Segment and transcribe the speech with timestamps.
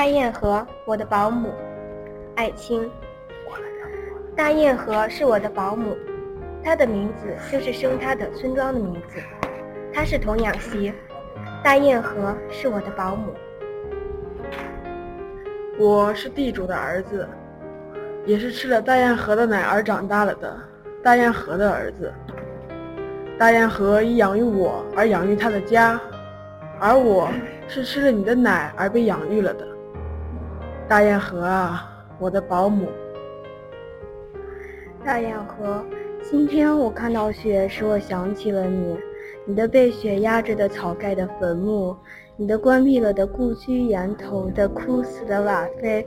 [0.00, 1.52] 大堰河，我的保姆，
[2.34, 2.90] 艾青。
[4.34, 5.94] 大堰河是我的保姆，
[6.64, 9.20] 她的名字就是生她的村庄的名字。
[9.92, 10.90] 她是童养媳。
[11.62, 13.34] 大堰河是我的保姆。
[15.78, 17.28] 我是地主的儿子，
[18.24, 20.58] 也是吃了大堰河的奶而长大了的
[21.02, 22.10] 大堰河的儿子。
[23.36, 26.00] 大堰河以养育我而养育他的家，
[26.78, 27.28] 而我
[27.68, 29.68] 是吃了你的奶而被养育了的。
[30.90, 32.88] 大堰河啊，我的保姆。
[35.04, 35.84] 大堰河，
[36.20, 38.98] 今天我看到雪，使我想起了你。
[39.46, 41.94] 你的被雪压着的草盖的坟墓，
[42.36, 46.04] 你的关闭了的故居檐头的枯死的瓦堆，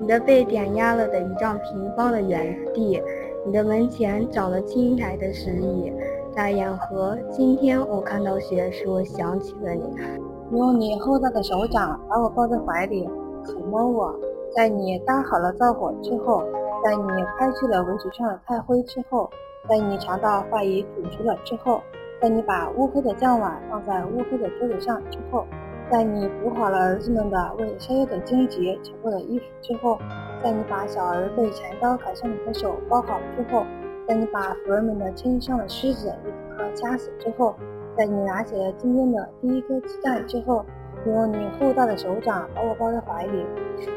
[0.00, 3.00] 你的被点压了的一丈平方的原地，
[3.46, 5.92] 你的门前长了青苔的石椅。
[6.34, 10.58] 大堰河，今天我看到雪，使我想起了你。
[10.58, 13.08] 用你厚大的手掌把我抱在怀里，
[13.44, 14.12] 抚摸我。
[14.54, 16.44] 在你搭好了灶火之后，
[16.84, 19.28] 在你拍去了围裙上的炭灰之后，
[19.68, 21.82] 在你尝到话语煮熟了之后，
[22.20, 25.44] 在你把乌黑的酱碗放在乌黑的桌子上之后，
[25.90, 29.98] 在你补好了儿子们的为宵夜的荆棘扯过的衣服之后，
[30.42, 33.64] 在你把小儿被柴刀砍伤的手包好之后。
[34.06, 37.54] 在你把仆人们的身上的狮子一颗颗掐死之后，
[37.96, 40.62] 在你拿起了今天的第一颗鸡蛋之后，
[41.06, 43.44] 用你厚大的手掌把我抱在怀里，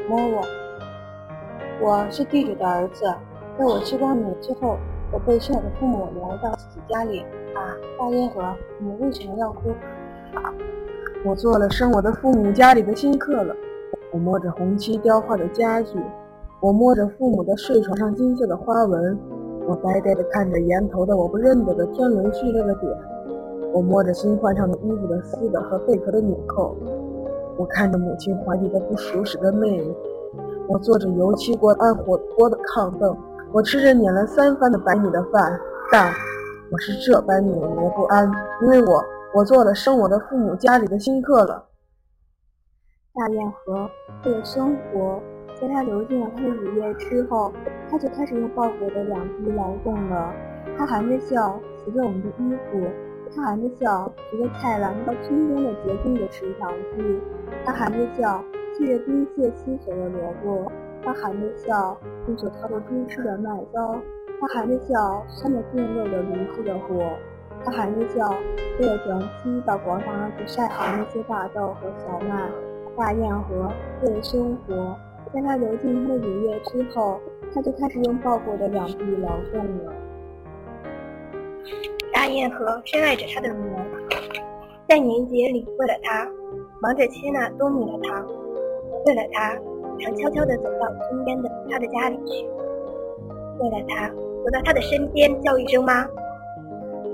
[0.08, 0.44] 摸我。
[1.80, 3.04] 我是地主的儿子，
[3.58, 4.76] 在我吃光米之后，
[5.10, 7.20] 我被生我的父母留到自己家里。
[7.54, 8.42] 啊，大烟盒，
[8.78, 9.72] 你为什么要哭？
[11.24, 13.56] 我做了生我的父母家里的新客了。
[14.12, 15.98] 我摸着红漆雕画的家具，
[16.60, 19.18] 我摸着父母的睡床上金色的花纹。
[19.66, 22.92] 我呆呆地看着檐头的我不认得的天伦序列的点，
[23.72, 26.76] 我摸着新换上的衣服的丝的和贝壳的纽扣，
[27.56, 29.96] 我看着母亲怀里的不熟识的妹妹，
[30.68, 33.16] 我坐着油漆锅安火锅的炕凳，
[33.52, 35.58] 我吃着碾了三番的白米的饭，
[35.92, 36.12] 但
[36.70, 38.30] 我是这般扭捏不安，
[38.62, 41.66] 因为我我做了生我的父母家里的新客了。
[43.14, 43.88] 大堰河，
[44.24, 45.20] 为了生活。
[45.60, 47.52] 在他流尽了他的乳液之后，
[47.90, 50.32] 他就开始用抱火的两臂劳动了。
[50.76, 52.86] 他含着笑洗着我们的衣服，
[53.34, 57.20] 他含着笑拾着菜篮到村中的洁净的池塘去，
[57.64, 58.42] 他含着笑
[58.78, 60.72] 沏着冰屑稀熟的萝卜，
[61.02, 61.96] 他含着笑
[62.26, 63.96] 用手掏着猪吃的麦糟，
[64.40, 67.12] 他含着笑扇着炖肉的炉子的火，
[67.64, 68.34] 他含着笑
[68.80, 72.48] 为了转期到广场上去晒好那些大豆和小麦。
[72.96, 73.70] 大堰河
[74.02, 74.96] 为了生活。
[75.32, 77.20] 在他流尽他的乳液之后，
[77.54, 79.92] 他就开始用爆裹的两臂劳动了。
[82.28, 83.80] 大堰河深爱着他的女儿，
[84.86, 86.28] 在年节里为了他，
[86.78, 88.22] 忙着切那多米的糖；
[89.06, 89.56] 为了他，
[89.98, 92.44] 常悄悄地走到村边的他的家里去；
[93.60, 96.06] 为了他，走到他的身边叫一声妈。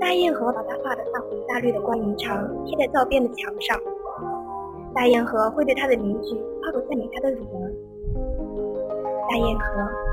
[0.01, 3.79] 大堰河把他画的大红大绿的关云长贴在灶边的墙上。
[4.93, 7.71] 大堰河会对他的邻居夸口赞美他的乳儿。
[9.29, 9.65] 大堰河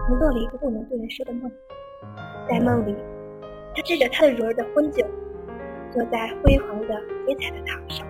[0.06, 1.50] 曾做了一个不能对人说的梦，
[2.48, 2.94] 在梦里，
[3.74, 5.04] 他吃着他的如儿的婚酒，
[5.90, 8.06] 坐在辉煌的铁彩的堂上，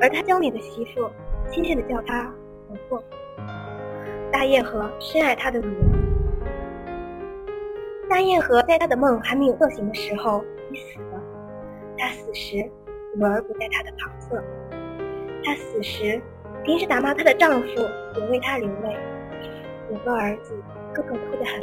[0.00, 1.10] 而他娇美的媳妇
[1.50, 2.32] 亲切地叫他
[2.68, 3.04] 婆婆。
[4.30, 5.92] 大堰河深爱他的乳儿。
[8.08, 11.20] 大堰河在他的梦还没有做醒的时候已死了，
[11.98, 12.70] 他死时，
[13.14, 14.42] 如儿不在他的旁侧，
[15.44, 16.20] 他死时，
[16.64, 18.96] 平时打骂他的丈夫也为他流泪。
[19.90, 20.54] 五个儿子，
[20.94, 21.60] 个个哭得很。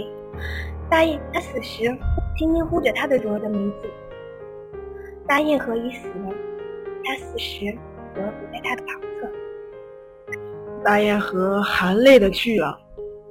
[0.89, 1.85] 大堰，他死时
[2.39, 3.75] 轻轻呼着他的乳儿的名字。
[5.27, 6.33] 大堰河已死了，
[7.03, 7.65] 他死时
[8.15, 10.31] 乳儿不在他的旁侧。
[10.81, 12.79] 大堰河含泪的去了，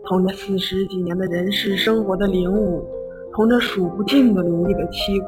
[0.05, 2.87] 同着四十几年的人世生活的领悟，
[3.33, 5.27] 同着数不尽的奴隶的凄苦，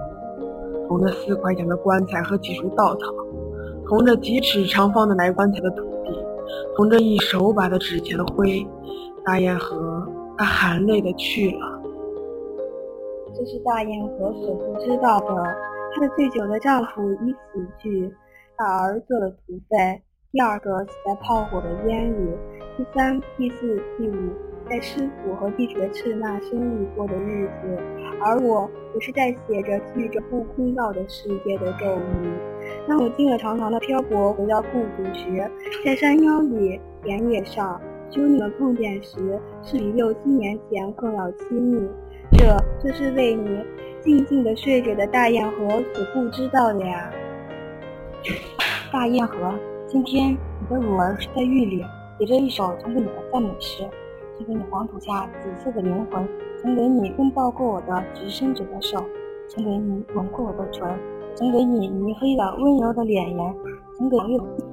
[0.87, 3.06] 同着四块钱的棺材和几束稻草，
[3.87, 6.23] 同着几尺长方的埋棺材的土地，
[6.77, 8.62] 同着一手把的纸钱的灰。
[9.25, 10.06] 大堰河，
[10.37, 11.80] 他含泪的去了。
[13.41, 15.57] 这是大堰河所不知道的，
[15.95, 18.15] 她的醉酒的丈夫已死去，
[18.55, 22.37] 大儿做了土匪，第二个死在炮火的烟里，
[22.77, 24.15] 第三、第四、第五，
[24.69, 27.79] 在师傅和地主的赤纳生里过的日子，
[28.21, 32.31] 而我，我是在写着记着不空道的世界的咒语。
[32.87, 35.51] 当我经了长长的漂泊，回到故土时，
[35.83, 37.81] 在山腰里、田野上。
[38.11, 41.89] 兄弟们碰见时，是比六七年前更要亲密。
[42.33, 43.65] 这，这是为你
[44.01, 47.09] 静静的睡着的大堰河所不知道的呀。
[48.93, 49.55] 大堰河，
[49.87, 51.85] 今天你的乳儿是在狱里，
[52.19, 53.85] 写着一首送给你的赞美诗，
[54.37, 56.29] 送给你黄土下紫色的灵魂，
[56.61, 58.99] 送给你拥抱过我的直伸着的手，
[59.47, 60.89] 送给你吻过我的唇，
[61.37, 63.55] 送给你泥黑的温柔的脸颜，
[63.97, 64.17] 送给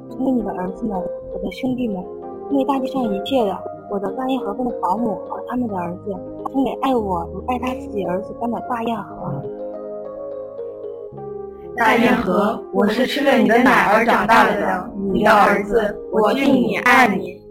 [0.10, 2.04] 送给你的儿子们，我的兄弟们，
[2.50, 3.58] 因为大地上一切的
[3.90, 6.16] 我的大雁河边的保姆和他们的儿子，
[6.52, 9.44] 送给爱我如爱他自己儿子般的大雁河。
[11.76, 17.42] 大雁河，我是吃了你的奶而长大了的，你的儿子，我敬你爱你。